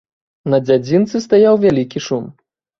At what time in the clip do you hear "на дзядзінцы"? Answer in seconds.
0.53-1.23